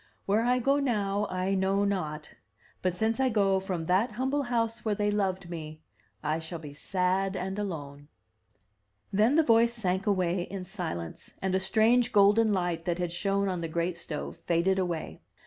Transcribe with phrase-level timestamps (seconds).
[0.25, 2.31] Where I go now I know not;
[2.81, 5.83] but since I go from that humble house where they loved me,
[6.23, 8.07] I shall be sad and alone.'*
[9.13, 13.47] Then the voice sank away in silence, and a strange golden light that had shone
[13.47, 15.21] on the great stove faded away.